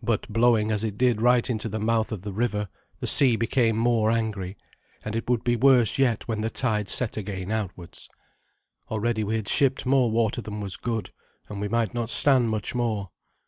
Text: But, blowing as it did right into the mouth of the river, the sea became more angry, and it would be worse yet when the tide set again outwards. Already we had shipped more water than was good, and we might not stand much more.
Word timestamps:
But, 0.00 0.32
blowing 0.32 0.70
as 0.70 0.84
it 0.84 0.96
did 0.96 1.20
right 1.20 1.50
into 1.50 1.68
the 1.68 1.80
mouth 1.80 2.12
of 2.12 2.20
the 2.20 2.32
river, 2.32 2.68
the 3.00 3.08
sea 3.08 3.34
became 3.34 3.76
more 3.76 4.08
angry, 4.08 4.56
and 5.04 5.16
it 5.16 5.28
would 5.28 5.42
be 5.42 5.56
worse 5.56 5.98
yet 5.98 6.28
when 6.28 6.40
the 6.40 6.50
tide 6.50 6.88
set 6.88 7.16
again 7.16 7.50
outwards. 7.50 8.08
Already 8.92 9.24
we 9.24 9.34
had 9.34 9.48
shipped 9.48 9.84
more 9.84 10.08
water 10.08 10.40
than 10.40 10.60
was 10.60 10.76
good, 10.76 11.10
and 11.48 11.60
we 11.60 11.66
might 11.66 11.94
not 11.94 12.10
stand 12.10 12.48
much 12.48 12.76
more. 12.76 13.10